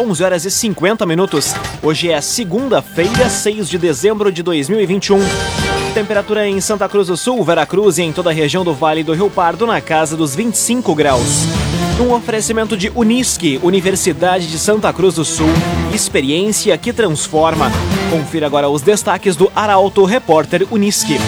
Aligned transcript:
11 0.00 0.24
horas 0.24 0.44
e 0.46 0.50
50 0.50 1.04
minutos. 1.04 1.54
Hoje 1.82 2.10
é 2.10 2.18
segunda-feira, 2.22 3.28
6 3.28 3.68
de 3.68 3.76
dezembro 3.76 4.32
de 4.32 4.42
2021. 4.42 5.18
Temperatura 5.92 6.48
em 6.48 6.58
Santa 6.58 6.88
Cruz 6.88 7.08
do 7.08 7.18
Sul, 7.18 7.44
Veracruz 7.44 7.98
e 7.98 8.02
em 8.02 8.10
toda 8.10 8.30
a 8.30 8.32
região 8.32 8.64
do 8.64 8.72
Vale 8.72 9.04
do 9.04 9.12
Rio 9.12 9.28
Pardo 9.28 9.66
na 9.66 9.78
casa 9.78 10.16
dos 10.16 10.34
25 10.34 10.94
graus. 10.94 11.44
Um 12.00 12.14
oferecimento 12.14 12.78
de 12.78 12.90
Unisque, 12.94 13.60
Universidade 13.62 14.46
de 14.46 14.58
Santa 14.58 14.90
Cruz 14.90 15.16
do 15.16 15.24
Sul. 15.24 15.50
Experiência 15.92 16.78
que 16.78 16.94
transforma. 16.94 17.70
Confira 18.10 18.46
agora 18.46 18.70
os 18.70 18.80
destaques 18.80 19.36
do 19.36 19.52
Arauto 19.54 20.06
Repórter 20.06 20.66
Unisque. 20.70 21.18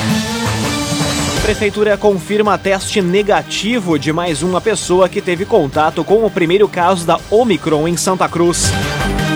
Prefeitura 1.42 1.96
confirma 1.96 2.56
teste 2.56 3.02
negativo 3.02 3.98
de 3.98 4.12
mais 4.12 4.44
uma 4.44 4.60
pessoa 4.60 5.08
que 5.08 5.20
teve 5.20 5.44
contato 5.44 6.04
com 6.04 6.24
o 6.24 6.30
primeiro 6.30 6.68
caso 6.68 7.04
da 7.04 7.18
Omicron 7.28 7.88
em 7.88 7.96
Santa 7.96 8.28
Cruz. 8.28 8.70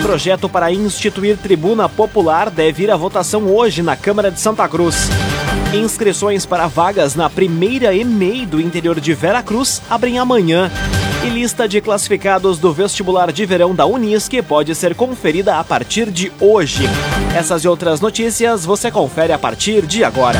Projeto 0.01 0.47
para 0.47 0.71
instituir 0.71 1.35
tribuna 1.35 1.89
popular 1.89 2.49
deve 2.49 2.83
ir 2.83 2.91
à 2.91 2.95
votação 2.95 3.53
hoje 3.53 3.83
na 3.83 3.97
Câmara 3.97 4.31
de 4.31 4.39
Santa 4.39 4.65
Cruz. 4.69 5.09
Inscrições 5.73 6.45
para 6.45 6.67
vagas 6.67 7.13
na 7.13 7.29
primeira 7.29 7.93
EMEI 7.93 8.45
do 8.45 8.61
interior 8.61 9.01
de 9.01 9.13
Veracruz 9.13 9.81
abrem 9.89 10.17
amanhã. 10.17 10.71
E 11.25 11.29
lista 11.29 11.67
de 11.67 11.81
classificados 11.81 12.57
do 12.57 12.71
vestibular 12.71 13.33
de 13.33 13.45
verão 13.45 13.75
da 13.75 13.85
Unisque 13.85 14.41
pode 14.41 14.73
ser 14.75 14.95
conferida 14.95 15.59
a 15.59 15.63
partir 15.63 16.09
de 16.09 16.31
hoje. 16.39 16.83
Essas 17.35 17.65
e 17.65 17.67
outras 17.67 17.99
notícias 17.99 18.63
você 18.63 18.89
confere 18.89 19.33
a 19.33 19.37
partir 19.37 19.85
de 19.85 20.05
agora. 20.05 20.39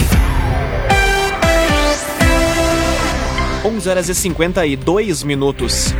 11 3.63 3.89
horas 3.89 4.09
e 4.09 4.15
52 4.15 5.23
minutos. 5.23 5.93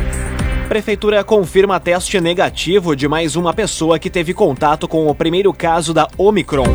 Prefeitura 0.68 1.22
confirma 1.22 1.78
teste 1.78 2.20
negativo 2.20 2.96
de 2.96 3.06
mais 3.06 3.36
uma 3.36 3.54
pessoa 3.54 4.00
que 4.00 4.10
teve 4.10 4.34
contato 4.34 4.88
com 4.88 5.06
o 5.06 5.14
primeiro 5.14 5.52
caso 5.52 5.94
da 5.94 6.08
Omicron. 6.18 6.66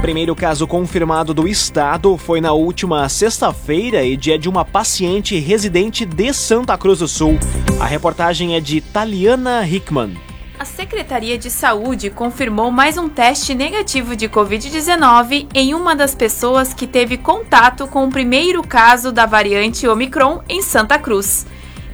Primeiro 0.00 0.36
caso 0.36 0.68
confirmado 0.68 1.34
do 1.34 1.48
estado 1.48 2.16
foi 2.16 2.40
na 2.40 2.52
última 2.52 3.08
sexta-feira 3.08 4.04
e 4.04 4.16
é 4.30 4.38
de 4.38 4.48
uma 4.48 4.64
paciente 4.64 5.36
residente 5.36 6.06
de 6.06 6.32
Santa 6.32 6.78
Cruz 6.78 7.00
do 7.00 7.08
Sul. 7.08 7.36
A 7.80 7.84
reportagem 7.84 8.54
é 8.54 8.60
de 8.60 8.80
Taliana 8.80 9.66
Hickman. 9.66 10.29
A 10.60 10.64
Secretaria 10.66 11.38
de 11.38 11.50
Saúde 11.50 12.10
confirmou 12.10 12.70
mais 12.70 12.98
um 12.98 13.08
teste 13.08 13.54
negativo 13.54 14.14
de 14.14 14.28
Covid-19 14.28 15.48
em 15.54 15.72
uma 15.72 15.96
das 15.96 16.14
pessoas 16.14 16.74
que 16.74 16.86
teve 16.86 17.16
contato 17.16 17.86
com 17.86 18.04
o 18.04 18.10
primeiro 18.10 18.62
caso 18.62 19.10
da 19.10 19.24
variante 19.24 19.88
Omicron 19.88 20.42
em 20.50 20.60
Santa 20.60 20.98
Cruz. 20.98 21.46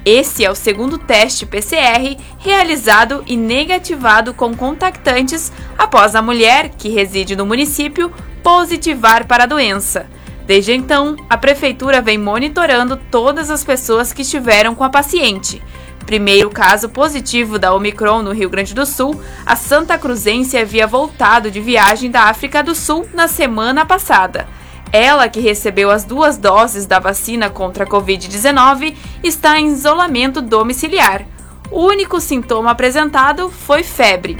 Esse 0.03 0.43
é 0.43 0.51
o 0.51 0.55
segundo 0.55 0.97
teste 0.97 1.45
PCR 1.45 2.17
realizado 2.39 3.23
e 3.25 3.37
negativado 3.37 4.33
com 4.33 4.53
contactantes 4.53 5.49
após 5.77 6.13
a 6.13 6.21
mulher, 6.21 6.67
que 6.77 6.89
reside 6.89 7.37
no 7.37 7.45
município, 7.45 8.11
positivar 8.43 9.25
para 9.27 9.45
a 9.45 9.47
doença. 9.47 10.07
Desde 10.45 10.73
então, 10.73 11.15
a 11.29 11.37
Prefeitura 11.37 12.01
vem 12.01 12.17
monitorando 12.17 12.97
todas 13.09 13.49
as 13.49 13.63
pessoas 13.63 14.11
que 14.11 14.23
estiveram 14.23 14.75
com 14.75 14.83
a 14.83 14.89
paciente. 14.89 15.61
Primeiro 16.07 16.49
caso 16.49 16.87
positivo 16.87 17.59
da 17.59 17.73
Omicron 17.73 18.21
no 18.21 18.31
Rio 18.31 18.49
Grande 18.49 18.73
do 18.73 18.85
Sul, 18.85 19.21
a 19.45 19.57
Santa 19.57 19.97
Cruzense 19.97 20.57
havia 20.57 20.87
voltado 20.87 21.51
de 21.51 21.59
viagem 21.59 22.09
da 22.09 22.23
África 22.29 22.63
do 22.63 22.73
Sul 22.73 23.05
na 23.13 23.27
semana 23.27 23.85
passada. 23.85 24.47
Ela, 24.93 25.27
que 25.27 25.41
recebeu 25.41 25.91
as 25.91 26.05
duas 26.05 26.37
doses 26.37 26.85
da 26.85 26.97
vacina 26.97 27.49
contra 27.49 27.83
a 27.83 27.87
Covid-19, 27.87 28.95
está 29.21 29.59
em 29.59 29.67
isolamento 29.67 30.41
domiciliar. 30.41 31.25
O 31.69 31.85
único 31.85 32.21
sintoma 32.21 32.71
apresentado 32.71 33.49
foi 33.49 33.83
febre. 33.83 34.37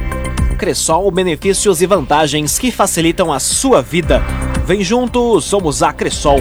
Cressol, 0.57 1.11
benefícios 1.11 1.81
e 1.81 1.85
vantagens 1.85 2.57
que 2.57 2.71
facilitam 2.71 3.31
a 3.33 3.41
sua 3.41 3.81
vida. 3.81 4.23
Vem 4.65 4.85
junto, 4.85 5.41
somos 5.41 5.83
a 5.83 5.91
Cressol. 5.91 6.39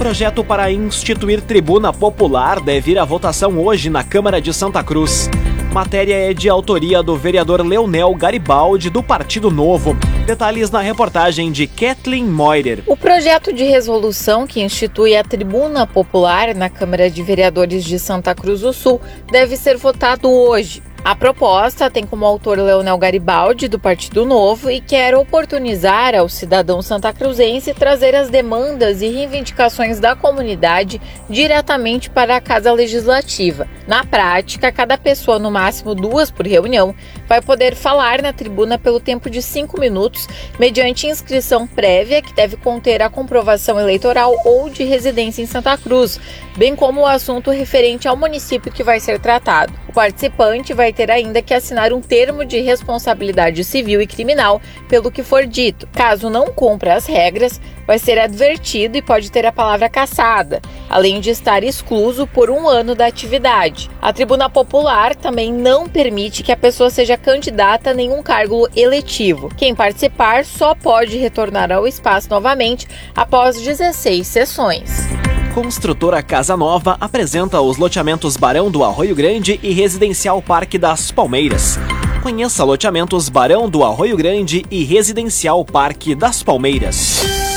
Projeto 0.00 0.42
para 0.42 0.72
instituir 0.72 1.42
tribuna 1.42 1.92
popular 1.92 2.58
deve 2.58 2.92
ir 2.92 2.98
à 2.98 3.04
votação 3.04 3.58
hoje 3.58 3.90
na 3.90 4.02
Câmara 4.02 4.40
de 4.40 4.50
Santa 4.50 4.82
Cruz. 4.82 5.28
Matéria 5.74 6.14
é 6.14 6.32
de 6.32 6.48
autoria 6.48 7.02
do 7.02 7.18
vereador 7.18 7.60
Leonel 7.60 8.14
Garibaldi, 8.14 8.88
do 8.88 9.02
Partido 9.02 9.50
Novo. 9.50 9.94
Detalhes 10.24 10.70
na 10.70 10.80
reportagem 10.80 11.52
de 11.52 11.66
Kathleen 11.66 12.24
Moirer. 12.24 12.82
O 12.86 12.96
projeto 12.96 13.52
de 13.52 13.64
resolução 13.64 14.46
que 14.46 14.62
institui 14.62 15.14
a 15.14 15.22
tribuna 15.22 15.86
popular 15.86 16.54
na 16.54 16.70
Câmara 16.70 17.10
de 17.10 17.22
Vereadores 17.22 17.84
de 17.84 17.98
Santa 17.98 18.34
Cruz 18.34 18.62
do 18.62 18.72
Sul 18.72 18.98
deve 19.30 19.54
ser 19.54 19.76
votado 19.76 20.30
hoje. 20.30 20.82
A 21.02 21.14
proposta 21.14 21.90
tem 21.90 22.04
como 22.04 22.26
autor 22.26 22.58
Leonel 22.58 22.98
Garibaldi, 22.98 23.68
do 23.68 23.78
Partido 23.78 24.26
Novo, 24.26 24.70
e 24.70 24.82
quer 24.82 25.14
oportunizar 25.14 26.14
ao 26.14 26.28
cidadão 26.28 26.82
santacruzense 26.82 27.72
trazer 27.72 28.14
as 28.14 28.28
demandas 28.28 29.00
e 29.00 29.08
reivindicações 29.08 29.98
da 29.98 30.14
comunidade 30.14 31.00
diretamente 31.28 32.10
para 32.10 32.36
a 32.36 32.40
Casa 32.40 32.70
Legislativa. 32.70 33.66
Na 33.88 34.04
prática, 34.04 34.70
cada 34.70 34.98
pessoa, 34.98 35.38
no 35.38 35.50
máximo 35.50 35.94
duas 35.94 36.30
por 36.30 36.46
reunião, 36.46 36.94
vai 37.30 37.40
poder 37.40 37.76
falar 37.76 38.20
na 38.20 38.32
tribuna 38.32 38.76
pelo 38.76 38.98
tempo 38.98 39.30
de 39.30 39.40
cinco 39.40 39.78
minutos, 39.78 40.26
mediante 40.58 41.06
inscrição 41.06 41.64
prévia 41.64 42.20
que 42.20 42.34
deve 42.34 42.56
conter 42.56 43.00
a 43.00 43.08
comprovação 43.08 43.78
eleitoral 43.78 44.34
ou 44.44 44.68
de 44.68 44.82
residência 44.82 45.40
em 45.40 45.46
Santa 45.46 45.78
Cruz, 45.78 46.18
bem 46.56 46.74
como 46.74 47.02
o 47.02 47.06
assunto 47.06 47.52
referente 47.52 48.08
ao 48.08 48.16
município 48.16 48.72
que 48.72 48.82
vai 48.82 48.98
ser 48.98 49.20
tratado. 49.20 49.72
O 49.88 49.92
participante 49.92 50.74
vai 50.74 50.92
ter 50.92 51.08
ainda 51.08 51.40
que 51.40 51.54
assinar 51.54 51.92
um 51.92 52.00
termo 52.00 52.44
de 52.44 52.58
responsabilidade 52.60 53.62
civil 53.62 54.02
e 54.02 54.08
criminal 54.08 54.60
pelo 54.88 55.08
que 55.08 55.22
for 55.22 55.46
dito. 55.46 55.86
Caso 55.92 56.28
não 56.28 56.46
cumpra 56.46 56.94
as 56.94 57.06
regras, 57.06 57.60
vai 57.90 57.98
ser 57.98 58.20
advertido 58.20 58.96
e 58.96 59.02
pode 59.02 59.32
ter 59.32 59.44
a 59.44 59.50
palavra 59.50 59.88
cassada, 59.88 60.62
além 60.88 61.20
de 61.20 61.30
estar 61.30 61.64
excluso 61.64 62.24
por 62.24 62.48
um 62.48 62.68
ano 62.68 62.94
da 62.94 63.04
atividade. 63.04 63.90
A 64.00 64.12
Tribuna 64.12 64.48
Popular 64.48 65.16
também 65.16 65.52
não 65.52 65.88
permite 65.88 66.44
que 66.44 66.52
a 66.52 66.56
pessoa 66.56 66.88
seja 66.88 67.16
candidata 67.16 67.90
a 67.90 67.92
nenhum 67.92 68.22
cargo 68.22 68.68
eletivo. 68.76 69.48
Quem 69.56 69.74
participar 69.74 70.44
só 70.44 70.72
pode 70.72 71.18
retornar 71.18 71.72
ao 71.72 71.84
espaço 71.84 72.30
novamente 72.30 72.86
após 73.12 73.60
16 73.60 74.24
sessões. 74.24 74.88
Construtora 75.52 76.22
Casa 76.22 76.56
Nova 76.56 76.96
apresenta 77.00 77.60
os 77.60 77.76
loteamentos 77.76 78.36
Barão 78.36 78.70
do 78.70 78.84
Arroio 78.84 79.16
Grande 79.16 79.58
e 79.64 79.72
Residencial 79.72 80.40
Parque 80.40 80.78
das 80.78 81.10
Palmeiras. 81.10 81.76
Conheça 82.22 82.62
loteamentos 82.62 83.28
Barão 83.28 83.68
do 83.68 83.82
Arroio 83.82 84.16
Grande 84.16 84.64
e 84.70 84.84
Residencial 84.84 85.64
Parque 85.64 86.14
das 86.14 86.40
Palmeiras. 86.40 87.49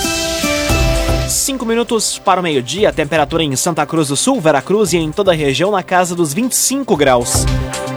Cinco 1.44 1.66
minutos 1.66 2.18
para 2.18 2.40
o 2.40 2.44
meio-dia, 2.44 2.94
temperatura 2.94 3.44
em 3.44 3.54
Santa 3.58 3.86
Cruz 3.86 4.08
do 4.08 4.16
Sul, 4.16 4.40
Veracruz 4.40 4.94
e 4.94 4.98
em 4.98 5.12
toda 5.12 5.34
a 5.34 5.36
região 5.36 5.72
na 5.72 5.84
casa 5.84 6.16
dos 6.16 6.34
25 6.34 6.96
graus. 6.96 7.44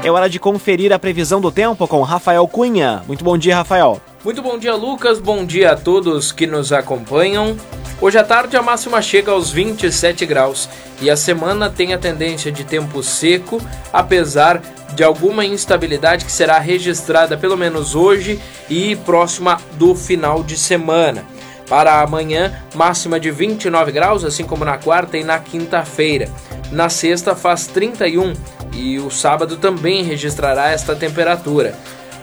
É 0.02 0.10
hora 0.10 0.28
de 0.28 0.40
conferir 0.40 0.92
a 0.92 0.98
previsão 0.98 1.40
do 1.40 1.52
tempo 1.52 1.86
com 1.86 2.02
Rafael 2.02 2.44
Cunha. 2.48 3.04
Muito 3.06 3.22
bom 3.22 3.38
dia, 3.38 3.54
Rafael. 3.54 4.00
Muito 4.24 4.42
bom 4.42 4.58
dia, 4.58 4.74
Lucas. 4.74 5.20
Bom 5.20 5.44
dia 5.44 5.70
a 5.70 5.76
todos 5.76 6.32
que 6.32 6.44
nos 6.44 6.72
acompanham. 6.72 7.56
Hoje 8.00 8.18
à 8.18 8.24
tarde 8.24 8.56
a 8.56 8.62
máxima 8.62 9.00
chega 9.00 9.30
aos 9.30 9.52
27 9.52 10.26
graus 10.26 10.68
e 11.00 11.08
a 11.08 11.16
semana 11.16 11.70
tem 11.70 11.94
a 11.94 11.98
tendência 11.98 12.50
de 12.50 12.64
tempo 12.64 13.00
seco, 13.00 13.62
apesar 13.92 14.60
de 14.92 15.04
alguma 15.04 15.44
instabilidade 15.44 16.24
que 16.24 16.32
será 16.32 16.58
registrada 16.58 17.36
pelo 17.38 17.56
menos 17.56 17.94
hoje 17.94 18.40
e 18.68 18.96
próxima 18.96 19.60
do 19.78 19.94
final 19.94 20.42
de 20.42 20.56
semana. 20.56 21.35
Para 21.68 22.00
amanhã, 22.00 22.52
máxima 22.74 23.18
de 23.18 23.30
29 23.30 23.92
graus, 23.92 24.24
assim 24.24 24.44
como 24.44 24.64
na 24.64 24.78
quarta 24.78 25.18
e 25.18 25.24
na 25.24 25.38
quinta-feira. 25.38 26.28
Na 26.70 26.88
sexta 26.88 27.34
faz 27.34 27.66
31 27.66 28.34
e 28.72 28.98
o 28.98 29.10
sábado 29.10 29.56
também 29.56 30.02
registrará 30.02 30.70
esta 30.70 30.94
temperatura. 30.94 31.74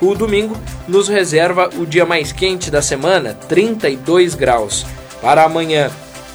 O 0.01 0.15
domingo 0.15 0.57
nos 0.87 1.07
reserva 1.07 1.69
o 1.77 1.85
dia 1.85 2.05
mais 2.05 2.31
quente 2.31 2.69
da 2.69 2.81
semana, 2.81 3.33
32 3.47 4.35
graus. 4.35 4.85
Para 5.21 5.43
amanhã, 5.43 5.89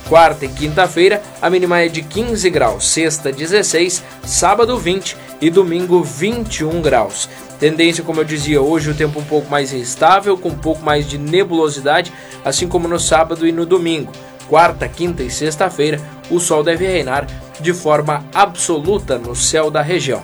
Quarta 0.09 0.47
e 0.47 0.49
quinta-feira, 0.49 1.23
a 1.41 1.51
mínima 1.51 1.81
é 1.81 1.89
de 1.89 2.01
15 2.01 2.49
graus, 2.49 2.89
sexta 2.89 3.31
16, 3.31 4.03
sábado 4.25 4.79
20 4.79 5.15
e 5.39 5.51
domingo 5.51 6.03
21 6.03 6.81
graus. 6.81 7.29
Tendência, 7.61 8.03
como 8.03 8.21
eu 8.21 8.25
dizia, 8.25 8.63
hoje 8.63 8.89
o 8.89 8.95
tempo 8.95 9.21
um 9.21 9.25
pouco 9.25 9.51
mais 9.51 9.71
instável, 9.71 10.39
com 10.39 10.49
um 10.49 10.57
pouco 10.57 10.83
mais 10.83 11.07
de 11.07 11.19
nebulosidade, 11.19 12.11
assim 12.43 12.67
como 12.67 12.89
no 12.89 12.99
sábado 12.99 13.47
e 13.47 13.53
no 13.53 13.67
domingo. 13.67 14.11
Quarta, 14.49 14.89
quinta 14.89 15.23
e 15.23 15.31
sexta-feira, 15.31 16.01
o 16.31 16.41
sol 16.41 16.65
deve 16.65 16.87
reinar 16.87 17.27
de 17.61 17.75
forma 17.75 18.25
absoluta 18.33 19.19
no 19.19 19.37
céu 19.37 19.71
da 19.71 19.83
região. 19.83 20.23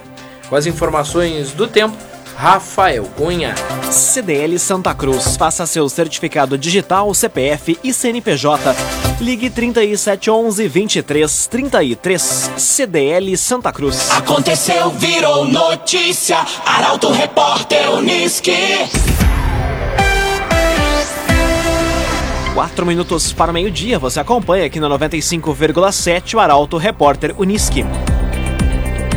Com 0.49 0.57
as 0.57 0.65
informações 0.65 1.53
do 1.53 1.67
tempo, 1.67 1.95
Rafael 2.37 3.05
Cunha. 3.17 3.55
CDL 3.91 4.59
Santa 4.59 4.95
Cruz. 4.95 5.37
Faça 5.37 5.67
seu 5.67 5.87
certificado 5.91 6.57
digital, 6.57 7.13
CPF 7.13 7.79
e 7.85 7.93
CNPJ. 7.93 9.04
Ligue 9.21 9.49
3711 9.49 10.69
2333. 10.69 12.51
CDL 12.57 13.37
Santa 13.37 13.73
Cruz. 13.73 14.11
Aconteceu, 14.11 14.91
virou 14.91 15.47
notícia. 15.47 16.39
Arauto 16.67 17.11
Repórter 17.11 17.91
Uniski. 17.95 18.53
Quatro 22.55 22.87
minutos 22.87 23.33
para 23.33 23.51
o 23.51 23.55
meio-dia, 23.55 23.99
você 23.99 24.21
acompanha 24.21 24.67
aqui 24.67 24.79
na 24.79 24.89
95,7 24.89 26.35
o 26.35 26.41
Arauto 26.41 26.77
Repórter 26.77 27.35
Uniski. 27.37 27.85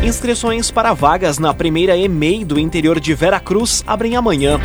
Inscrições 0.04 0.72
para 0.72 0.94
vagas 0.94 1.38
na 1.38 1.54
primeira 1.54 1.96
EMEI 1.96 2.46
do 2.46 2.60
interior 2.60 3.00
de 3.00 3.14
Veracruz 3.14 3.84
abrem 3.86 4.16
amanhã. 4.16 4.60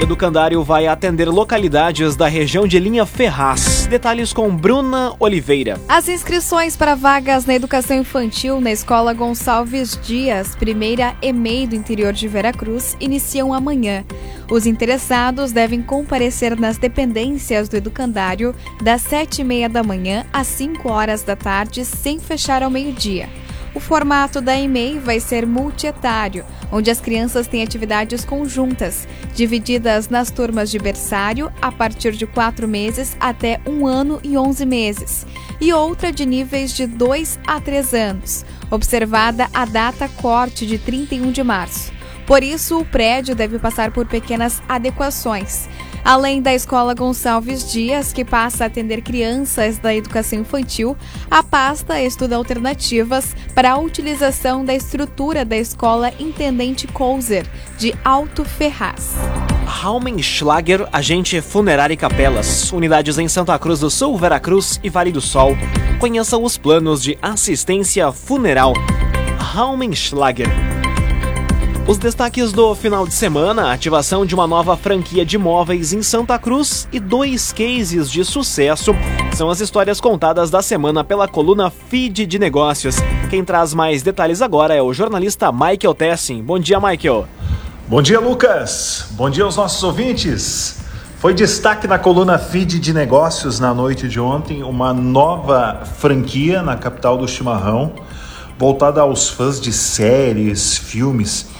Educandário 0.00 0.64
vai 0.64 0.86
atender 0.86 1.28
localidades 1.28 2.16
da 2.16 2.26
região 2.26 2.66
de 2.66 2.78
Linha 2.78 3.06
Ferraz. 3.06 3.86
Detalhes 3.86 4.32
com 4.32 4.54
Bruna 4.54 5.14
Oliveira. 5.20 5.78
As 5.88 6.08
inscrições 6.08 6.76
para 6.76 6.94
vagas 6.94 7.44
na 7.44 7.54
educação 7.54 7.96
infantil 7.96 8.60
na 8.60 8.72
Escola 8.72 9.12
Gonçalves 9.12 9.98
Dias, 10.02 10.56
primeira 10.56 11.14
EMEI 11.22 11.66
do 11.66 11.76
interior 11.76 12.12
de 12.12 12.26
Veracruz, 12.26 12.96
iniciam 12.98 13.52
amanhã. 13.52 14.04
Os 14.50 14.66
interessados 14.66 15.52
devem 15.52 15.82
comparecer 15.82 16.58
nas 16.58 16.78
dependências 16.78 17.68
do 17.68 17.76
educandário 17.76 18.54
das 18.82 19.02
sete 19.02 19.42
e 19.42 19.44
meia 19.44 19.68
da 19.68 19.82
manhã 19.82 20.24
às 20.32 20.46
5 20.48 20.90
horas 20.90 21.22
da 21.22 21.36
tarde, 21.36 21.84
sem 21.84 22.18
fechar 22.18 22.62
ao 22.62 22.70
meio-dia. 22.70 23.28
O 23.74 23.80
formato 23.80 24.42
da 24.42 24.54
EMEI 24.54 24.98
vai 24.98 25.18
ser 25.18 25.46
multietário, 25.46 26.44
onde 26.70 26.90
as 26.90 27.00
crianças 27.00 27.46
têm 27.46 27.62
atividades 27.62 28.22
conjuntas, 28.22 29.08
divididas 29.34 30.10
nas 30.10 30.30
turmas 30.30 30.70
de 30.70 30.78
berçário 30.78 31.50
a 31.60 31.72
partir 31.72 32.12
de 32.12 32.26
4 32.26 32.68
meses 32.68 33.16
até 33.18 33.60
1 33.66 33.86
ano 33.86 34.20
e 34.22 34.36
11 34.36 34.66
meses, 34.66 35.26
e 35.58 35.72
outra 35.72 36.12
de 36.12 36.26
níveis 36.26 36.74
de 36.74 36.86
2 36.86 37.40
a 37.46 37.60
3 37.60 37.94
anos, 37.94 38.44
observada 38.70 39.48
a 39.54 39.64
data 39.64 40.06
corte 40.06 40.66
de 40.66 40.76
31 40.76 41.32
de 41.32 41.42
março. 41.42 41.92
Por 42.26 42.42
isso, 42.42 42.78
o 42.78 42.84
prédio 42.84 43.34
deve 43.34 43.58
passar 43.58 43.90
por 43.90 44.06
pequenas 44.06 44.62
adequações. 44.68 45.66
Além 46.04 46.42
da 46.42 46.52
Escola 46.52 46.94
Gonçalves 46.94 47.70
Dias, 47.70 48.12
que 48.12 48.24
passa 48.24 48.64
a 48.64 48.66
atender 48.66 49.02
crianças 49.02 49.78
da 49.78 49.94
educação 49.94 50.40
infantil, 50.40 50.96
a 51.30 51.42
pasta 51.42 52.00
estuda 52.00 52.34
alternativas 52.34 53.36
para 53.54 53.72
a 53.72 53.78
utilização 53.78 54.64
da 54.64 54.74
estrutura 54.74 55.44
da 55.44 55.56
Escola 55.56 56.12
Intendente 56.18 56.88
Couser, 56.88 57.46
de 57.78 57.94
Alto 58.04 58.44
Ferraz. 58.44 59.14
Raumenschlager, 59.64 60.88
agente 60.92 61.40
funerário 61.40 61.94
e 61.94 61.96
capelas, 61.96 62.72
unidades 62.72 63.16
em 63.18 63.28
Santa 63.28 63.56
Cruz 63.58 63.80
do 63.80 63.90
Sul, 63.90 64.18
Veracruz 64.18 64.80
e 64.82 64.90
Vale 64.90 65.12
do 65.12 65.20
Sol. 65.20 65.56
Conheça 66.00 66.36
os 66.36 66.58
planos 66.58 67.00
de 67.00 67.16
assistência 67.22 68.10
funeral. 68.10 68.72
Raumenschlager. 69.38 70.48
Os 71.84 71.98
destaques 71.98 72.52
do 72.52 72.76
final 72.76 73.06
de 73.06 73.12
semana: 73.12 73.62
a 73.64 73.72
ativação 73.72 74.24
de 74.24 74.36
uma 74.36 74.46
nova 74.46 74.76
franquia 74.76 75.26
de 75.26 75.36
móveis 75.36 75.92
em 75.92 76.00
Santa 76.00 76.38
Cruz 76.38 76.86
e 76.92 77.00
dois 77.00 77.52
cases 77.52 78.08
de 78.08 78.24
sucesso. 78.24 78.92
São 79.34 79.50
as 79.50 79.60
histórias 79.60 80.00
contadas 80.00 80.48
da 80.48 80.62
semana 80.62 81.02
pela 81.02 81.26
coluna 81.26 81.70
Feed 81.70 82.24
de 82.24 82.38
Negócios. 82.38 82.96
Quem 83.28 83.44
traz 83.44 83.74
mais 83.74 84.00
detalhes 84.00 84.40
agora 84.40 84.74
é 84.74 84.80
o 84.80 84.92
jornalista 84.92 85.50
Michael 85.50 85.94
Tessin. 85.94 86.40
Bom 86.40 86.58
dia, 86.58 86.78
Michael. 86.78 87.26
Bom 87.88 88.00
dia, 88.00 88.20
Lucas. 88.20 89.08
Bom 89.10 89.28
dia 89.28 89.42
aos 89.42 89.56
nossos 89.56 89.82
ouvintes. 89.82 90.78
Foi 91.18 91.34
destaque 91.34 91.88
na 91.88 91.98
coluna 91.98 92.38
Feed 92.38 92.78
de 92.78 92.94
Negócios 92.94 93.58
na 93.58 93.74
noite 93.74 94.08
de 94.08 94.20
ontem 94.20 94.62
uma 94.62 94.94
nova 94.94 95.82
franquia 95.98 96.62
na 96.62 96.76
capital 96.76 97.18
do 97.18 97.26
chimarrão, 97.26 97.92
voltada 98.56 99.00
aos 99.00 99.28
fãs 99.28 99.60
de 99.60 99.72
séries, 99.72 100.76
filmes 100.78 101.51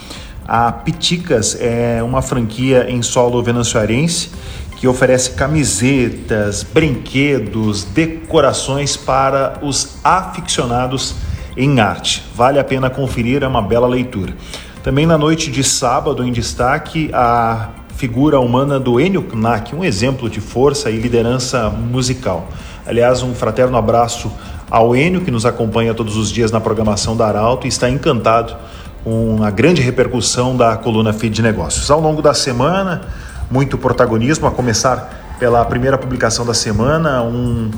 a 0.54 0.70
Piticas 0.70 1.56
é 1.58 2.02
uma 2.02 2.20
franquia 2.20 2.84
em 2.86 3.00
solo 3.00 3.42
venezuelense 3.42 4.30
que 4.76 4.86
oferece 4.86 5.30
camisetas, 5.30 6.62
brinquedos, 6.62 7.84
decorações 7.84 8.94
para 8.94 9.58
os 9.62 9.96
aficionados 10.04 11.14
em 11.56 11.80
arte. 11.80 12.22
Vale 12.34 12.58
a 12.58 12.64
pena 12.64 12.90
conferir, 12.90 13.42
é 13.42 13.46
uma 13.46 13.62
bela 13.62 13.88
leitura. 13.88 14.34
Também 14.82 15.06
na 15.06 15.16
noite 15.16 15.50
de 15.50 15.64
sábado, 15.64 16.22
em 16.22 16.30
destaque, 16.30 17.08
a 17.14 17.70
figura 17.96 18.38
humana 18.38 18.78
do 18.78 19.00
Enio 19.00 19.22
Knack, 19.22 19.74
um 19.74 19.82
exemplo 19.82 20.28
de 20.28 20.42
força 20.42 20.90
e 20.90 20.98
liderança 20.98 21.70
musical. 21.70 22.46
Aliás, 22.86 23.22
um 23.22 23.34
fraterno 23.34 23.78
abraço 23.78 24.30
ao 24.70 24.94
Enio, 24.94 25.22
que 25.22 25.30
nos 25.30 25.46
acompanha 25.46 25.94
todos 25.94 26.14
os 26.14 26.30
dias 26.30 26.52
na 26.52 26.60
programação 26.60 27.16
da 27.16 27.26
Arauto 27.26 27.66
e 27.66 27.68
está 27.68 27.88
encantado 27.88 28.54
uma 29.04 29.50
grande 29.50 29.82
repercussão 29.82 30.56
da 30.56 30.76
coluna 30.76 31.12
Feed 31.12 31.34
de 31.34 31.42
Negócios. 31.42 31.90
Ao 31.90 32.00
longo 32.00 32.22
da 32.22 32.34
semana, 32.34 33.02
muito 33.50 33.76
protagonismo, 33.76 34.46
a 34.46 34.50
começar 34.50 35.36
pela 35.38 35.64
primeira 35.64 35.98
publicação 35.98 36.46
da 36.46 36.54
semana, 36.54 37.22
um 37.22 37.70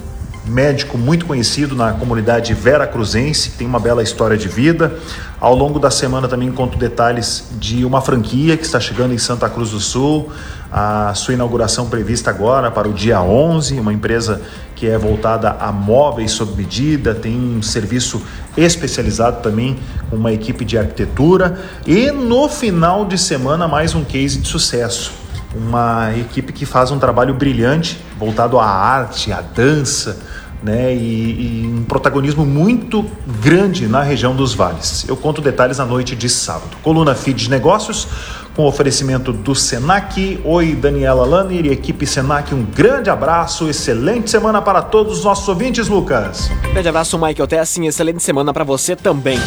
médico 0.46 0.98
muito 0.98 1.26
conhecido 1.26 1.74
na 1.74 1.92
comunidade 1.92 2.52
vera 2.54 2.86
cruzense, 2.86 3.50
tem 3.50 3.66
uma 3.66 3.80
bela 3.80 4.02
história 4.02 4.36
de 4.36 4.48
vida. 4.48 4.98
Ao 5.40 5.54
longo 5.54 5.78
da 5.78 5.90
semana 5.90 6.28
também 6.28 6.50
conto 6.52 6.78
detalhes 6.78 7.44
de 7.52 7.84
uma 7.84 8.00
franquia 8.00 8.56
que 8.56 8.64
está 8.64 8.78
chegando 8.78 9.14
em 9.14 9.18
Santa 9.18 9.48
Cruz 9.48 9.70
do 9.70 9.80
Sul, 9.80 10.30
a 10.70 11.14
sua 11.14 11.34
inauguração 11.34 11.88
prevista 11.88 12.30
agora 12.30 12.70
para 12.70 12.88
o 12.88 12.92
dia 12.92 13.20
11, 13.20 13.78
uma 13.78 13.92
empresa 13.92 14.42
que 14.74 14.86
é 14.86 14.98
voltada 14.98 15.56
a 15.60 15.70
móveis 15.70 16.32
sob 16.32 16.54
medida, 16.56 17.14
tem 17.14 17.36
um 17.36 17.62
serviço 17.62 18.20
especializado 18.56 19.40
também 19.42 19.78
com 20.10 20.16
uma 20.16 20.32
equipe 20.32 20.64
de 20.64 20.76
arquitetura 20.76 21.58
e 21.86 22.10
no 22.10 22.48
final 22.48 23.04
de 23.04 23.16
semana 23.16 23.68
mais 23.68 23.94
um 23.94 24.04
case 24.04 24.38
de 24.38 24.48
sucesso. 24.48 25.23
Uma 25.54 26.12
equipe 26.16 26.52
que 26.52 26.66
faz 26.66 26.90
um 26.90 26.98
trabalho 26.98 27.34
brilhante 27.34 27.98
voltado 28.18 28.58
à 28.58 28.66
arte, 28.66 29.32
à 29.32 29.40
dança, 29.40 30.18
né, 30.64 30.94
e, 30.94 31.62
e, 31.62 31.66
um 31.66 31.84
protagonismo 31.84 32.46
muito 32.46 33.04
grande 33.42 33.86
na 33.86 34.02
região 34.02 34.34
dos 34.34 34.54
vales. 34.54 35.04
Eu 35.06 35.14
conto 35.14 35.42
detalhes 35.42 35.76
na 35.76 35.84
noite 35.84 36.16
de 36.16 36.28
sábado. 36.28 36.78
Coluna 36.82 37.14
Feed 37.14 37.44
de 37.44 37.50
Negócios, 37.50 38.08
com 38.56 38.64
oferecimento 38.64 39.30
do 39.30 39.54
Senac. 39.54 40.40
Oi, 40.42 40.74
Daniela 40.74 41.26
Lanner 41.26 41.66
e 41.66 41.70
equipe 41.70 42.06
Senac, 42.06 42.54
um 42.54 42.64
grande 42.64 43.10
abraço, 43.10 43.68
excelente 43.68 44.30
semana 44.30 44.62
para 44.62 44.80
todos 44.80 45.18
os 45.18 45.24
nossos 45.24 45.46
ouvintes, 45.46 45.86
Lucas. 45.86 46.50
Grande 46.72 46.88
abraço, 46.88 47.18
Michael 47.18 47.46
Tessin, 47.46 47.84
excelente 47.84 48.22
semana 48.22 48.52
para 48.52 48.64
você 48.64 48.96
também. 48.96 49.38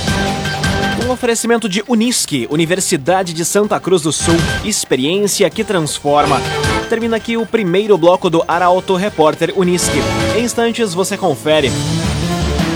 Um 1.06 1.12
oferecimento 1.12 1.70
de 1.70 1.84
Unisque, 1.88 2.48
Universidade 2.50 3.34
de 3.34 3.46
Santa 3.46 3.80
Cruz 3.80 4.02
do 4.02 4.12
Sul, 4.12 4.36
experiência 4.66 5.50
que 5.50 5.64
transforma. 5.64 6.42
Termina 6.90 7.18
aqui 7.18 7.38
o 7.38 7.46
primeiro 7.46 7.98
bloco 7.98 8.30
do 8.30 8.44
Arauto 8.48 8.96
Repórter 8.96 9.54
Unisque. 9.56 10.00
Em 10.38 10.44
instantes 10.44 10.94
você 10.94 11.16
confere. 11.16 11.72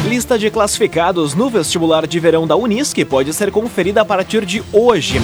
Lista 0.07 0.37
de 0.37 0.49
classificados 0.49 1.33
no 1.33 1.49
vestibular 1.49 2.05
de 2.05 2.19
verão 2.19 2.45
da 2.45 2.55
Unisque 2.55 3.05
pode 3.05 3.33
ser 3.33 3.49
conferida 3.49 4.01
a 4.01 4.05
partir 4.05 4.45
de 4.45 4.63
hoje. 4.71 5.19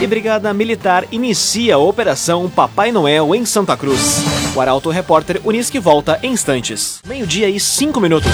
E 0.00 0.06
Brigada 0.06 0.52
Militar 0.52 1.04
inicia 1.10 1.76
a 1.76 1.78
Operação 1.78 2.48
Papai 2.48 2.92
Noel 2.92 3.34
em 3.34 3.44
Santa 3.46 3.76
Cruz. 3.76 4.22
O 4.54 4.60
Arauto 4.60 4.90
Repórter 4.90 5.40
Unisque 5.44 5.78
volta 5.78 6.18
em 6.22 6.32
instantes. 6.32 7.00
Meio-dia 7.06 7.48
e 7.48 7.58
cinco 7.58 8.00
minutos. 8.00 8.32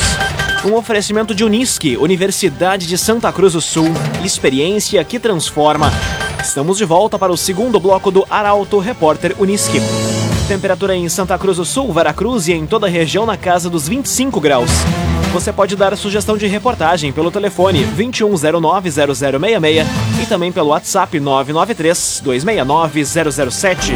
Um 0.65 0.75
oferecimento 0.75 1.35
de 1.35 1.45
Unisque, 1.45 1.97
Universidade 1.97 2.87
de 2.87 2.97
Santa 2.97 3.33
Cruz 3.33 3.55
do 3.55 3.61
Sul. 3.61 3.89
Experiência 4.25 5.03
que 5.03 5.19
transforma. 5.19 5.93
Estamos 6.41 6.79
de 6.79 6.85
volta 6.85 7.19
para 7.19 7.33
o 7.33 7.37
segundo 7.37 7.81
bloco 7.81 8.13
do 8.13 8.25
Arauto 8.31 8.79
Repórter 8.79 9.35
Unisque. 9.41 9.81
Temperatura 10.47 10.95
em 10.95 11.09
Santa 11.09 11.37
Cruz 11.37 11.57
do 11.57 11.65
Sul, 11.65 11.93
Veracruz 11.93 12.47
e 12.47 12.53
em 12.53 12.65
toda 12.65 12.87
a 12.87 12.91
região 12.91 13.27
na 13.27 13.37
casa 13.37 13.69
dos 13.69 13.89
25 13.89 14.41
graus. 14.41 14.71
Você 15.33 15.53
pode 15.53 15.75
dar 15.75 15.97
sugestão 15.97 16.37
de 16.37 16.47
reportagem 16.47 17.13
pelo 17.13 17.33
telefone 17.33 17.85
2109-0066 17.97 19.85
e 20.23 20.27
também 20.27 20.53
pelo 20.53 20.69
WhatsApp 20.69 21.19
993-269-007. 21.19 23.95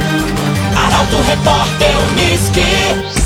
Arauto 0.77 1.17
Repórter 1.29 1.95
Unisque. 2.11 3.26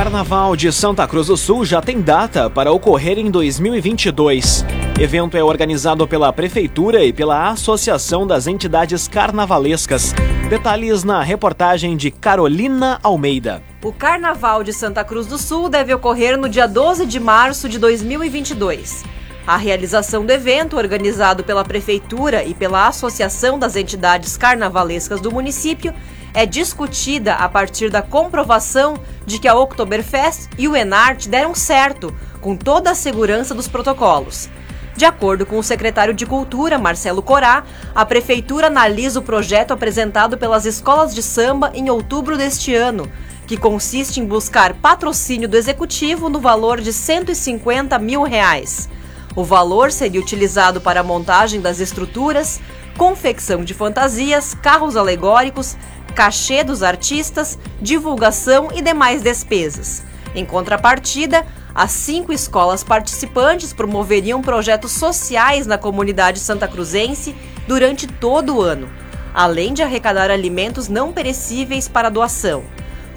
Carnaval 0.00 0.56
de 0.56 0.72
Santa 0.72 1.06
Cruz 1.06 1.26
do 1.26 1.36
Sul 1.36 1.62
já 1.62 1.82
tem 1.82 2.00
data 2.00 2.48
para 2.48 2.72
ocorrer 2.72 3.18
em 3.18 3.30
2022. 3.30 4.64
Evento 4.98 5.36
é 5.36 5.44
organizado 5.44 6.08
pela 6.08 6.32
Prefeitura 6.32 7.04
e 7.04 7.12
pela 7.12 7.50
Associação 7.50 8.26
das 8.26 8.46
Entidades 8.46 9.06
Carnavalescas. 9.06 10.14
Detalhes 10.48 11.04
na 11.04 11.22
reportagem 11.22 11.98
de 11.98 12.10
Carolina 12.10 12.98
Almeida. 13.02 13.62
O 13.84 13.92
Carnaval 13.92 14.64
de 14.64 14.72
Santa 14.72 15.04
Cruz 15.04 15.26
do 15.26 15.36
Sul 15.36 15.68
deve 15.68 15.92
ocorrer 15.92 16.38
no 16.38 16.48
dia 16.48 16.66
12 16.66 17.04
de 17.04 17.20
março 17.20 17.68
de 17.68 17.78
2022. 17.78 19.04
A 19.46 19.58
realização 19.58 20.24
do 20.24 20.32
evento, 20.32 20.78
organizado 20.78 21.44
pela 21.44 21.62
Prefeitura 21.62 22.42
e 22.42 22.54
pela 22.54 22.88
Associação 22.88 23.58
das 23.58 23.76
Entidades 23.76 24.34
Carnavalescas 24.38 25.20
do 25.20 25.30
município, 25.30 25.92
é 26.32 26.46
discutida 26.46 27.34
a 27.34 27.48
partir 27.48 27.90
da 27.90 28.02
comprovação 28.02 28.94
de 29.26 29.38
que 29.38 29.48
a 29.48 29.54
Oktoberfest 29.54 30.48
e 30.58 30.68
o 30.68 30.76
Enart 30.76 31.26
deram 31.26 31.54
certo, 31.54 32.14
com 32.40 32.56
toda 32.56 32.90
a 32.90 32.94
segurança 32.94 33.54
dos 33.54 33.68
protocolos. 33.68 34.48
De 34.96 35.04
acordo 35.04 35.46
com 35.46 35.58
o 35.58 35.62
secretário 35.62 36.12
de 36.12 36.26
Cultura, 36.26 36.78
Marcelo 36.78 37.22
Corá, 37.22 37.64
a 37.94 38.04
Prefeitura 38.04 38.66
analisa 38.66 39.20
o 39.20 39.22
projeto 39.22 39.72
apresentado 39.72 40.36
pelas 40.36 40.66
escolas 40.66 41.14
de 41.14 41.22
samba 41.22 41.70
em 41.74 41.88
outubro 41.88 42.36
deste 42.36 42.74
ano, 42.74 43.10
que 43.46 43.56
consiste 43.56 44.20
em 44.20 44.26
buscar 44.26 44.74
patrocínio 44.74 45.48
do 45.48 45.56
Executivo 45.56 46.28
no 46.28 46.38
valor 46.38 46.80
de 46.80 46.92
150 46.92 47.98
mil 47.98 48.22
reais. 48.22 48.88
O 49.34 49.44
valor 49.44 49.90
seria 49.90 50.20
utilizado 50.20 50.80
para 50.80 51.00
a 51.00 51.04
montagem 51.04 51.60
das 51.60 51.80
estruturas, 51.80 52.60
confecção 52.98 53.64
de 53.64 53.72
fantasias, 53.72 54.54
carros 54.54 54.96
alegóricos, 54.96 55.76
cachê 56.10 56.62
dos 56.64 56.82
artistas, 56.82 57.58
divulgação 57.80 58.68
e 58.74 58.82
demais 58.82 59.22
despesas. 59.22 60.02
Em 60.34 60.44
contrapartida, 60.44 61.46
as 61.74 61.92
cinco 61.92 62.32
escolas 62.32 62.82
participantes 62.82 63.72
promoveriam 63.72 64.42
projetos 64.42 64.92
sociais 64.92 65.66
na 65.66 65.78
comunidade 65.78 66.38
santa 66.38 66.66
cruzense 66.66 67.34
durante 67.66 68.06
todo 68.06 68.56
o 68.56 68.62
ano, 68.62 68.88
além 69.32 69.72
de 69.72 69.82
arrecadar 69.82 70.30
alimentos 70.30 70.88
não 70.88 71.12
perecíveis 71.12 71.88
para 71.88 72.10
doação. 72.10 72.64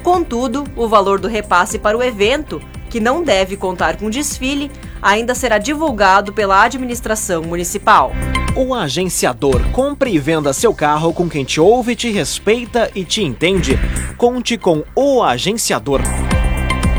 Contudo, 0.04 0.66
o 0.76 0.88
valor 0.88 1.20
do 1.20 1.28
repasse 1.28 1.80
para 1.80 1.98
o 1.98 2.04
evento, 2.04 2.62
que 2.90 3.00
não 3.00 3.24
deve 3.24 3.58
contar 3.58 3.98
com 3.98 4.10
desfile, 4.10 4.70
ainda 5.04 5.36
será 5.36 5.58
divulgado 5.58 6.32
pela 6.32 6.64
administração 6.64 7.44
municipal. 7.44 8.14
O 8.56 8.74
agenciador 8.74 9.62
compre 9.72 10.12
e 10.12 10.20
venda 10.20 10.54
seu 10.54 10.74
carro 10.74 11.12
com 11.12 11.28
quem 11.28 11.44
te 11.44 11.60
ouve, 11.60 11.96
te 11.96 12.10
respeita 12.12 12.90
e 12.96 13.04
te 13.04 13.22
entende. 13.22 13.78
Conte 14.18 14.58
com 14.58 14.84
o 14.96 15.22
agenciador. 15.22 16.02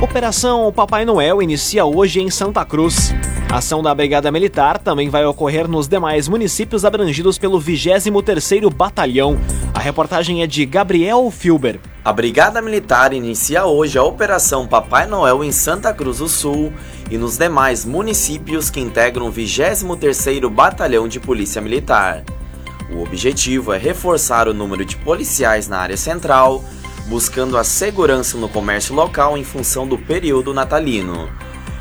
Operação 0.02 0.70
Papai 0.73 1.04
Noel 1.04 1.40
inicia 1.40 1.84
hoje 1.84 2.20
em 2.20 2.28
Santa 2.28 2.64
Cruz. 2.64 3.14
A 3.50 3.58
ação 3.58 3.82
da 3.82 3.94
Brigada 3.94 4.30
Militar 4.32 4.78
também 4.78 5.08
vai 5.08 5.25
ocorrer 5.25 5.68
nos 5.68 5.87
demais 5.87 6.28
municípios 6.28 6.84
abrangidos 6.84 7.38
pelo 7.38 7.61
23º 7.61 8.68
Batalhão. 8.68 9.38
A 9.73 9.78
reportagem 9.78 10.42
é 10.42 10.46
de 10.46 10.66
Gabriel 10.66 11.30
Filber. 11.30 11.78
A 12.04 12.12
Brigada 12.12 12.61
Militar 12.61 13.14
inicia 13.14 13.64
hoje 13.64 13.96
a 13.96 14.02
Operação 14.02 14.66
Papai 14.66 15.06
Noel 15.06 15.42
em 15.42 15.50
Santa 15.50 15.90
Cruz 15.90 16.18
do 16.18 16.28
Sul 16.28 16.70
e 17.11 17.16
nos 17.16 17.38
demais 17.38 17.87
municípios 17.87 18.68
que 18.68 18.78
integram 18.78 19.28
o 19.28 19.32
23º 19.32 20.50
Batalhão 20.50 21.08
de 21.08 21.18
Polícia 21.18 21.62
Militar. 21.62 22.23
O 22.90 23.02
objetivo 23.02 23.73
é 23.73 23.78
reforçar 23.78 24.49
o 24.49 24.52
número 24.52 24.84
de 24.84 24.99
policiais 24.99 25.66
na 25.66 25.78
área 25.78 25.96
central, 25.96 26.62
buscando 27.06 27.56
a 27.56 27.64
segurança 27.64 28.37
no 28.37 28.50
comércio 28.50 28.94
local 28.94 29.38
em 29.38 29.42
função 29.42 29.88
do 29.88 29.96
período 29.96 30.52
natalino. 30.52 31.30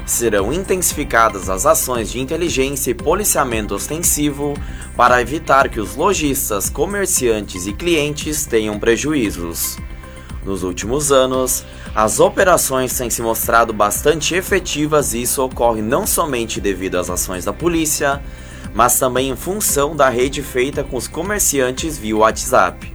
Serão 0.05 0.53
intensificadas 0.53 1.49
as 1.49 1.65
ações 1.65 2.09
de 2.09 2.21
inteligência 2.21 2.91
e 2.91 2.93
policiamento 2.93 3.75
ostensivo 3.75 4.53
para 4.95 5.21
evitar 5.21 5.67
que 5.67 5.81
os 5.81 5.97
lojistas, 5.97 6.69
comerciantes 6.69 7.67
e 7.67 7.73
clientes 7.73 8.45
tenham 8.45 8.79
prejuízos. 8.79 9.77
Nos 10.45 10.63
últimos 10.63 11.11
anos, 11.11 11.65
as 11.95 12.19
operações 12.19 12.97
têm 12.97 13.09
se 13.09 13.21
mostrado 13.21 13.71
bastante 13.71 14.35
efetivas 14.35 15.13
e 15.13 15.21
isso 15.21 15.41
ocorre 15.43 15.81
não 15.81 16.05
somente 16.05 16.59
devido 16.59 16.97
às 16.97 17.09
ações 17.09 17.45
da 17.45 17.53
polícia, 17.53 18.21
mas 18.73 18.99
também 18.99 19.29
em 19.29 19.35
função 19.35 19.95
da 19.95 20.09
rede 20.09 20.41
feita 20.41 20.83
com 20.83 20.97
os 20.97 21.07
comerciantes 21.07 21.97
via 21.97 22.17
WhatsApp. 22.17 22.91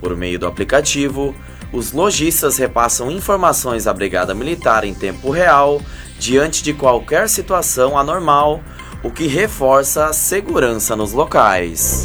Por 0.00 0.16
meio 0.16 0.38
do 0.38 0.46
aplicativo, 0.46 1.34
os 1.72 1.92
lojistas 1.92 2.58
repassam 2.58 3.10
informações 3.10 3.86
à 3.86 3.92
Brigada 3.92 4.34
Militar 4.34 4.84
em 4.84 4.94
tempo 4.94 5.30
real 5.30 5.80
diante 6.18 6.62
de 6.62 6.72
qualquer 6.72 7.28
situação 7.28 7.98
anormal, 7.98 8.60
o 9.02 9.10
que 9.10 9.26
reforça 9.26 10.06
a 10.06 10.12
segurança 10.12 10.94
nos 10.94 11.12
locais. 11.12 12.04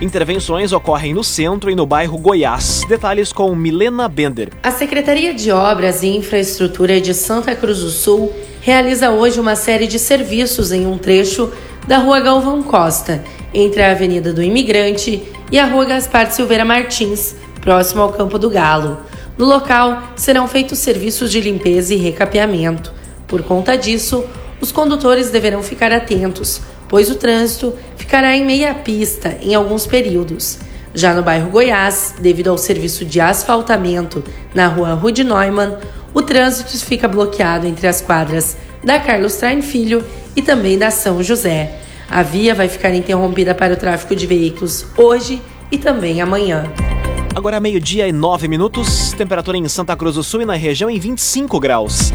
Intervenções 0.00 0.72
ocorrem 0.72 1.12
no 1.12 1.24
centro 1.24 1.68
e 1.68 1.74
no 1.74 1.84
bairro 1.84 2.16
Goiás. 2.18 2.82
Detalhes 2.88 3.32
com 3.32 3.52
Milena 3.56 4.08
Bender. 4.08 4.50
A 4.62 4.70
Secretaria 4.70 5.34
de 5.34 5.50
Obras 5.50 6.04
e 6.04 6.06
Infraestrutura 6.06 7.00
de 7.00 7.12
Santa 7.12 7.52
Cruz 7.56 7.80
do 7.80 7.90
Sul 7.90 8.32
realiza 8.60 9.10
hoje 9.10 9.40
uma 9.40 9.56
série 9.56 9.88
de 9.88 9.98
serviços 9.98 10.70
em 10.70 10.86
um 10.86 10.96
trecho 10.96 11.52
da 11.88 11.98
Rua 11.98 12.20
Galvão 12.20 12.62
Costa, 12.62 13.24
entre 13.52 13.82
a 13.82 13.90
Avenida 13.90 14.32
do 14.32 14.40
Imigrante 14.40 15.20
e 15.50 15.58
a 15.58 15.66
Rua 15.66 15.84
Gaspar 15.84 16.30
Silveira 16.30 16.64
Martins, 16.64 17.34
próximo 17.60 18.00
ao 18.00 18.12
Campo 18.12 18.38
do 18.38 18.48
Galo. 18.48 18.98
No 19.36 19.46
local 19.46 20.00
serão 20.14 20.46
feitos 20.46 20.78
serviços 20.78 21.28
de 21.32 21.40
limpeza 21.40 21.92
e 21.92 21.96
recapeamento. 21.96 22.92
Por 23.26 23.42
conta 23.42 23.76
disso, 23.76 24.24
os 24.60 24.70
condutores 24.70 25.30
deverão 25.30 25.60
ficar 25.60 25.90
atentos, 25.90 26.60
pois 26.88 27.10
o 27.10 27.14
trânsito 27.14 27.74
ficará 27.96 28.36
em 28.36 28.44
meia 28.44 28.74
pista 28.74 29.36
em 29.40 29.54
alguns 29.54 29.86
períodos. 29.86 30.58
Já 30.94 31.14
no 31.14 31.22
bairro 31.22 31.50
Goiás, 31.50 32.14
devido 32.18 32.48
ao 32.48 32.58
serviço 32.58 33.04
de 33.04 33.20
asfaltamento 33.20 34.24
na 34.54 34.66
rua 34.66 34.94
Rude 34.94 35.22
Neumann, 35.22 35.76
o 36.14 36.22
trânsito 36.22 36.76
fica 36.84 37.06
bloqueado 37.06 37.66
entre 37.66 37.86
as 37.86 38.00
quadras 38.00 38.56
da 38.82 38.98
Carlos 38.98 39.36
Train 39.36 39.60
Filho 39.62 40.04
e 40.34 40.42
também 40.42 40.78
da 40.78 40.90
São 40.90 41.22
José. 41.22 41.78
A 42.10 42.22
via 42.22 42.54
vai 42.54 42.68
ficar 42.68 42.94
interrompida 42.94 43.54
para 43.54 43.74
o 43.74 43.76
tráfego 43.76 44.16
de 44.16 44.26
veículos 44.26 44.86
hoje 44.96 45.42
e 45.70 45.76
também 45.76 46.22
amanhã. 46.22 46.64
Agora 47.34 47.60
meio-dia 47.60 48.08
e 48.08 48.12
nove 48.12 48.48
minutos, 48.48 49.12
temperatura 49.12 49.58
em 49.58 49.68
Santa 49.68 49.94
Cruz 49.94 50.16
do 50.16 50.24
Sul 50.24 50.42
e 50.42 50.46
na 50.46 50.54
região 50.54 50.88
em 50.88 50.98
25 50.98 51.60
graus. 51.60 52.12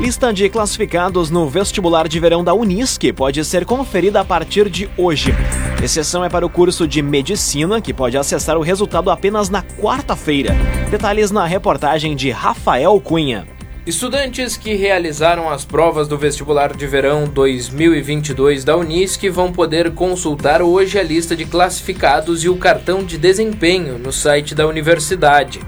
Lista 0.00 0.32
de 0.32 0.48
classificados 0.48 1.28
no 1.28 1.48
vestibular 1.48 2.06
de 2.06 2.20
verão 2.20 2.44
da 2.44 2.54
Unisc 2.54 3.12
pode 3.16 3.44
ser 3.44 3.64
conferida 3.64 4.20
a 4.20 4.24
partir 4.24 4.70
de 4.70 4.88
hoje. 4.96 5.34
Exceção 5.82 6.24
é 6.24 6.28
para 6.28 6.46
o 6.46 6.48
curso 6.48 6.86
de 6.86 7.02
Medicina, 7.02 7.80
que 7.80 7.92
pode 7.92 8.16
acessar 8.16 8.56
o 8.56 8.62
resultado 8.62 9.10
apenas 9.10 9.50
na 9.50 9.60
quarta-feira. 9.60 10.54
Detalhes 10.88 11.32
na 11.32 11.44
reportagem 11.44 12.14
de 12.14 12.30
Rafael 12.30 12.98
Cunha. 13.00 13.44
Estudantes 13.84 14.56
que 14.56 14.74
realizaram 14.74 15.50
as 15.50 15.64
provas 15.64 16.06
do 16.06 16.16
vestibular 16.16 16.76
de 16.76 16.86
verão 16.86 17.24
2022 17.26 18.62
da 18.62 18.76
Unisc 18.76 19.28
vão 19.28 19.52
poder 19.52 19.92
consultar 19.94 20.62
hoje 20.62 20.96
a 20.96 21.02
lista 21.02 21.34
de 21.34 21.44
classificados 21.44 22.44
e 22.44 22.48
o 22.48 22.56
cartão 22.56 23.02
de 23.02 23.18
desempenho 23.18 23.98
no 23.98 24.12
site 24.12 24.54
da 24.54 24.64
universidade. 24.64 25.60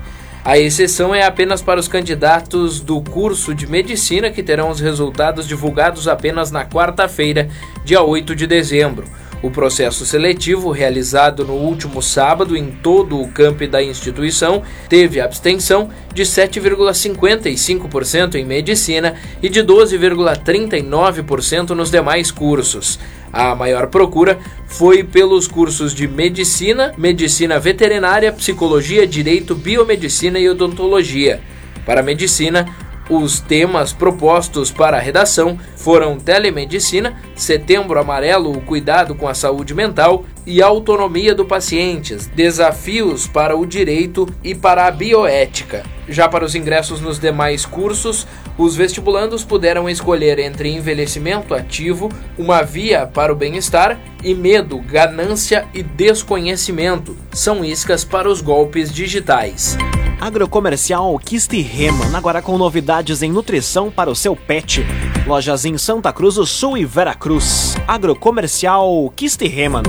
A 0.43 0.59
exceção 0.59 1.15
é 1.15 1.23
apenas 1.23 1.61
para 1.61 1.79
os 1.79 1.87
candidatos 1.87 2.81
do 2.81 3.03
curso 3.03 3.55
de 3.55 3.67
medicina 3.67 4.31
que 4.31 4.43
terão 4.43 4.71
os 4.71 4.81
resultados 4.81 5.47
divulgados 5.47 6.09
apenas 6.09 6.51
na 6.51 6.65
quarta-feira, 6.65 7.51
dia 7.85 8.03
8 8.03 8.35
de 8.35 8.47
dezembro. 8.47 9.05
O 9.43 9.51
processo 9.51 10.07
seletivo, 10.07 10.71
realizado 10.71 11.47
no 11.47 11.55
último 11.55 12.03
sábado 12.03 12.55
em 12.57 12.71
todo 12.71 13.21
o 13.21 13.29
campo 13.29 13.67
da 13.67 13.83
instituição, 13.83 14.63
teve 14.89 15.21
abstenção 15.21 15.91
de 16.13 16.23
7,55% 16.23 18.35
em 18.35 18.45
medicina 18.45 19.15
e 19.43 19.49
de 19.49 19.63
12,39% 19.63 21.71
nos 21.71 21.91
demais 21.91 22.31
cursos. 22.31 22.99
A 23.33 23.55
maior 23.55 23.87
procura 23.89 24.39
foi 24.67 25.05
pelos 25.05 25.47
cursos 25.47 25.95
de 25.95 26.09
medicina, 26.09 26.93
medicina 26.97 27.59
veterinária, 27.59 28.33
psicologia, 28.33 29.07
direito, 29.07 29.55
biomedicina 29.55 30.39
e 30.39 30.49
odontologia. 30.49 31.41
Para 31.87 32.03
medicina, 32.03 32.69
Os 33.11 33.41
temas 33.41 33.93
propostos 33.93 34.71
para 34.71 34.97
a 34.97 35.01
redação 35.01 35.59
foram 35.75 36.17
telemedicina, 36.17 37.21
setembro 37.35 37.99
amarelo, 37.99 38.53
o 38.53 38.61
cuidado 38.61 39.17
com 39.17 39.27
a 39.27 39.35
saúde 39.35 39.75
mental 39.75 40.25
e 40.47 40.63
autonomia 40.63 41.35
do 41.35 41.45
paciente, 41.45 42.15
desafios 42.37 43.27
para 43.27 43.57
o 43.57 43.67
direito 43.67 44.29
e 44.45 44.55
para 44.55 44.87
a 44.87 44.93
bioética. 44.93 45.83
Já 46.09 46.29
para 46.29 46.45
os 46.45 46.55
ingressos 46.55 47.01
nos 47.01 47.19
demais 47.19 47.67
cursos, 47.67 48.29
os 48.57 48.77
vestibulandos 48.77 49.43
puderam 49.43 49.91
escolher 49.91 50.39
entre 50.39 50.73
envelhecimento 50.73 51.53
ativo, 51.53 52.09
uma 52.39 52.63
via 52.63 53.09
para 53.09 53.33
o 53.33 53.37
bem-estar, 53.37 53.99
e 54.23 54.35
medo, 54.37 54.79
ganância 54.79 55.67
e 55.75 55.83
desconhecimento. 55.83 57.17
São 57.33 57.65
iscas 57.65 58.05
para 58.05 58.31
os 58.31 58.41
golpes 58.41 58.93
digitais. 58.93 59.77
Agrocomercial 60.21 61.19
Kistiheman, 61.19 62.15
agora 62.15 62.43
com 62.43 62.59
novidades 62.59 63.23
em 63.23 63.33
nutrição 63.33 63.91
para 63.91 64.11
o 64.11 64.15
seu 64.15 64.37
pet. 64.37 64.85
Lojas 65.27 65.65
em 65.65 65.79
Santa 65.79 66.13
Cruz 66.13 66.35
do 66.35 66.45
Sul 66.45 66.77
e 66.77 66.85
Veracruz. 66.85 67.75
Agrocomercial 67.89 69.11
Kistiheman. 69.17 69.83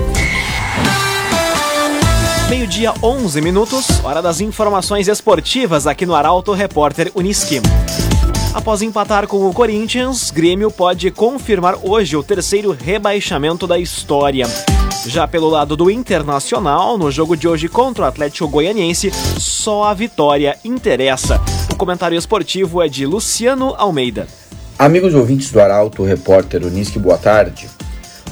Meio-dia, 2.50 2.94
11 3.04 3.42
minutos, 3.42 4.04
hora 4.04 4.22
das 4.22 4.40
informações 4.40 5.10
esportivas 5.10 5.86
aqui 5.86 6.06
no 6.06 6.16
Arauto 6.16 6.54
Repórter 6.54 7.12
Uniski. 7.14 7.62
Após 8.54 8.82
empatar 8.82 9.28
com 9.28 9.48
o 9.48 9.54
Corinthians, 9.54 10.30
Grêmio 10.30 10.70
pode 10.70 11.10
confirmar 11.10 11.78
hoje 11.82 12.18
o 12.18 12.24
terceiro 12.24 12.72
rebaixamento 12.78 13.66
da 13.66 13.80
história. 13.80 14.46
Já 15.06 15.26
pelo 15.26 15.50
lado 15.50 15.78
do 15.78 15.90
Internacional, 15.90 16.98
no 16.98 17.10
jogo 17.10 17.38
de 17.38 17.48
hoje 17.48 17.70
contra 17.70 18.04
o 18.04 18.06
Atlético 18.06 18.50
Goianiense, 18.50 19.10
só 19.40 19.86
a 19.86 19.94
vitória 19.94 20.58
interessa. 20.66 21.40
O 21.72 21.78
comentário 21.78 22.18
esportivo 22.18 22.82
é 22.82 22.90
de 22.90 23.06
Luciano 23.06 23.74
Almeida. 23.78 24.28
Amigos 24.78 25.14
ouvintes 25.14 25.50
do 25.50 25.62
Arauto, 25.62 26.04
repórter 26.04 26.66
Unisque, 26.66 27.00
boa 27.00 27.18
tarde. 27.18 27.70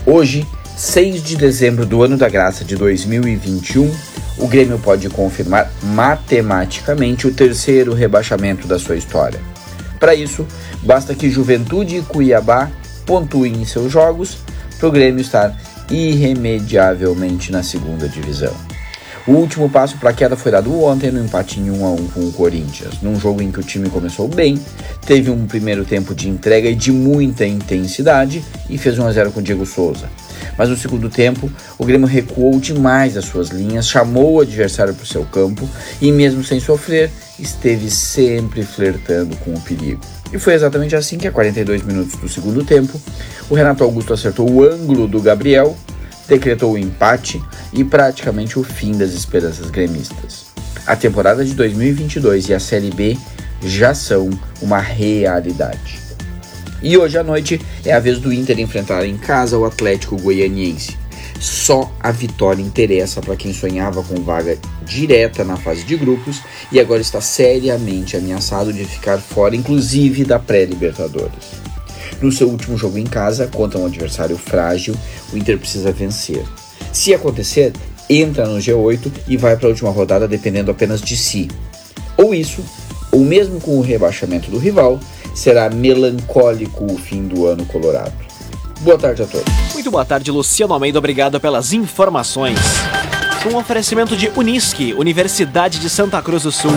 Hoje, 0.05 0.45
6 0.75 1.23
de 1.23 1.38
dezembro 1.38 1.85
do 1.85 2.03
ano 2.03 2.17
da 2.17 2.27
graça 2.27 2.65
de 2.65 2.75
2021, 2.75 3.89
o 4.38 4.47
Grêmio 4.47 4.79
pode 4.79 5.09
confirmar 5.09 5.71
matematicamente 5.81 7.25
o 7.25 7.33
terceiro 7.33 7.93
rebaixamento 7.93 8.67
da 8.67 8.77
sua 8.77 8.97
história. 8.97 9.39
Para 10.00 10.15
isso, 10.15 10.48
basta 10.82 11.13
que 11.13 11.29
Juventude 11.29 11.98
e 11.98 12.01
Cuiabá 12.01 12.72
pontuem 13.06 13.62
em 13.62 13.65
seus 13.65 13.91
jogos 13.91 14.38
para 14.79 14.88
o 14.88 14.91
Grêmio 14.91 15.22
estar 15.22 15.56
irremediavelmente 15.89 17.51
na 17.51 17.63
segunda 17.63 18.08
divisão. 18.08 18.56
O 19.29 19.33
último 19.33 19.69
passo 19.69 19.95
para 19.98 20.09
a 20.09 20.13
queda 20.13 20.36
foi 20.36 20.51
dado 20.51 20.74
ontem 20.83 21.12
no 21.12 21.24
empate 21.24 21.59
em 21.59 21.69
1 21.69 21.86
a 21.86 21.91
1 21.91 22.07
com 22.07 22.19
o 22.21 22.31
Corinthians, 22.31 23.00
num 23.00 23.19
jogo 23.19 23.43
em 23.43 23.51
que 23.51 23.59
o 23.59 23.63
time 23.63 23.88
começou 23.88 24.27
bem, 24.27 24.59
teve 25.05 25.29
um 25.29 25.45
primeiro 25.45 25.86
tempo 25.86 26.15
de 26.15 26.27
entrega 26.27 26.67
e 26.67 26.74
de 26.74 26.91
muita 26.91 27.45
intensidade 27.45 28.43
e 28.67 28.75
fez 28.75 28.98
1 28.98 29.05
a 29.05 29.12
0 29.12 29.31
com 29.31 29.39
o 29.39 29.43
Diego 29.43 29.67
Souza. 29.67 30.09
Mas 30.57 30.69
no 30.69 30.75
segundo 30.75 31.09
tempo, 31.09 31.48
o 31.77 31.86
Grêmio 31.86 32.07
recuou 32.07 32.59
demais 32.59 33.15
as 33.15 33.25
suas 33.25 33.50
linhas, 33.50 33.88
chamou 33.88 34.38
o 34.38 34.41
adversário 34.41 34.95
para 34.95 35.03
o 35.03 35.07
seu 35.07 35.24
campo 35.25 35.69
e, 36.01 36.12
mesmo 36.12 36.43
sem 36.43 36.59
sofrer, 36.59 37.12
esteve 37.38 37.91
sempre 37.91 38.63
flertando 38.63 39.36
com 39.38 39.53
o 39.53 39.62
perigo. 39.62 40.01
E 40.33 40.39
foi 40.39 40.55
exatamente 40.55 40.95
assim 40.95 41.19
que, 41.19 41.27
a 41.27 41.31
42 41.31 41.83
minutos 41.83 42.19
do 42.19 42.27
segundo 42.27 42.63
tempo, 42.63 43.00
o 43.48 43.53
Renato 43.53 43.83
Augusto 43.83 44.12
acertou 44.12 44.50
o 44.50 44.63
ângulo 44.63 45.07
do 45.07 45.21
Gabriel, 45.21 45.77
decretou 46.29 46.74
o 46.74 46.77
empate 46.77 47.41
e 47.74 47.83
praticamente 47.83 48.57
o 48.57 48.63
fim 48.63 48.93
das 48.93 49.13
esperanças 49.13 49.69
gremistas. 49.69 50.45
A 50.86 50.95
temporada 50.95 51.43
de 51.43 51.53
2022 51.53 52.50
e 52.50 52.53
a 52.53 52.59
Série 52.59 52.91
B 52.91 53.17
já 53.62 53.93
são 53.93 54.29
uma 54.62 54.79
realidade. 54.79 56.00
E 56.81 56.98
hoje 56.98 57.17
à 57.17 57.24
noite 57.24 57.59
é 57.83 57.91
a 57.91 58.00
vez 58.00 58.19
do 58.19 58.31
Inter 58.31 58.59
enfrentar 58.59 59.05
em 59.05 59.17
casa 59.17 59.57
o 59.57 59.65
Atlético 59.65 60.15
Goianiense. 60.21 60.98
Só 61.39 61.91
a 62.00 62.12
vitória 62.12 62.62
interessa 62.62 63.21
para 63.21 63.36
quem 63.36 63.53
sonhava 63.53 64.03
com 64.03 64.21
vaga 64.21 64.57
direta 64.86 65.43
na 65.43 65.57
fase 65.57 65.83
de 65.83 65.95
grupos 65.95 66.41
e 66.71 66.79
agora 66.79 67.01
está 67.01 67.22
seriamente 67.22 68.15
ameaçado 68.15 68.72
de 68.72 68.85
ficar 68.85 69.18
fora, 69.20 69.55
inclusive 69.55 70.24
da 70.24 70.39
pré-Libertadores. 70.39 71.58
No 72.22 72.32
seu 72.32 72.50
último 72.50 72.77
jogo 72.77 72.98
em 72.98 73.05
casa, 73.05 73.48
contra 73.48 73.79
um 73.79 73.86
adversário 73.86 74.38
frágil, 74.38 74.96
o 75.32 75.38
Inter 75.38 75.58
precisa 75.58 75.92
vencer. 75.92 76.44
Se 76.92 77.14
acontecer, 77.14 77.74
entra 78.10 78.46
no 78.46 78.58
G8 78.58 79.12
e 79.27 79.38
vai 79.38 79.55
para 79.55 79.68
a 79.68 79.70
última 79.70 79.90
rodada 79.90 80.27
dependendo 80.27 80.72
apenas 80.72 81.01
de 81.01 81.16
si. 81.16 81.50
Ou 82.18 82.34
isso, 82.34 82.64
ou 83.12 83.22
mesmo 83.22 83.62
com 83.62 83.77
o 83.77 83.82
rebaixamento 83.82 84.51
do 84.51 84.58
rival, 84.58 85.00
será 85.34 85.70
melancólico 85.70 86.92
o 86.92 86.98
fim 86.98 87.27
do 87.27 87.46
ano 87.46 87.66
colorado. 87.66 88.14
Boa 88.82 88.98
tarde 88.98 89.24
a 89.24 89.25
todos. 89.25 89.53
Muito 89.74 89.92
boa 89.92 90.05
tarde, 90.05 90.32
Luciano 90.32 90.74
Almeida. 90.74 91.00
Obrigado 91.00 91.40
pelas 91.40 91.74
informações. 91.74 92.60
Um 93.51 93.55
oferecimento 93.55 94.18
de 94.18 94.29
Unisque, 94.36 94.94
Universidade 94.94 95.79
de 95.79 95.90
Santa 95.90 96.22
Cruz 96.22 96.44
do 96.44 96.51
Sul. 96.51 96.72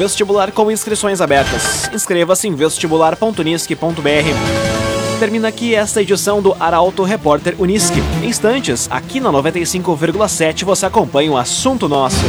Vestibular 0.00 0.50
com 0.50 0.70
inscrições 0.70 1.20
abertas. 1.20 1.90
Inscreva-se 1.92 2.48
em 2.48 2.54
vestibular.unisque.br. 2.54 5.18
Termina 5.18 5.48
aqui 5.48 5.74
esta 5.74 6.00
edição 6.00 6.40
do 6.40 6.56
Arauto 6.58 7.02
Repórter 7.02 7.54
Unisque. 7.58 8.02
Em 8.22 8.30
instantes, 8.30 8.88
aqui 8.90 9.20
na 9.20 9.30
95,7 9.30 10.64
você 10.64 10.86
acompanha 10.86 11.30
o 11.30 11.36
assunto 11.36 11.86
nosso. 11.86 12.24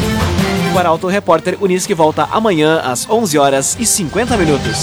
O 0.76 0.78
Arauto 0.78 1.08
Repórter 1.08 1.58
Unisque 1.62 1.94
volta 1.94 2.28
amanhã 2.30 2.82
às 2.82 3.10
11 3.10 3.38
horas 3.38 3.78
e 3.80 3.86
50 3.86 4.36
minutos. 4.36 4.80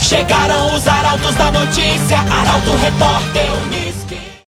Chegaram 0.00 0.74
os 0.74 0.88
arautos 0.88 1.36
da 1.36 1.52
notícia, 1.52 2.18
Arauto 2.18 2.72
Repórter 2.72 3.52
Unisque. 3.52 3.79